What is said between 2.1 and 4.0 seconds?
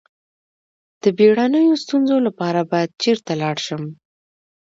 لپاره باید چیرته لاړ شم؟